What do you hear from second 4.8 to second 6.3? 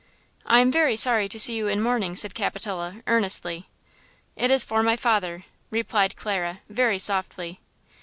my father," replied